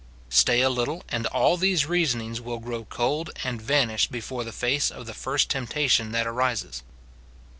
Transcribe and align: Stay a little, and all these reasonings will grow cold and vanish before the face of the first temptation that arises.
Stay 0.31 0.61
a 0.61 0.69
little, 0.71 1.03
and 1.09 1.27
all 1.27 1.57
these 1.57 1.85
reasonings 1.85 2.41
will 2.41 2.57
grow 2.57 2.85
cold 2.85 3.29
and 3.43 3.61
vanish 3.61 4.07
before 4.07 4.43
the 4.43 4.51
face 4.51 4.89
of 4.89 5.05
the 5.05 5.13
first 5.13 5.47
temptation 5.47 6.11
that 6.11 6.25
arises. 6.25 6.81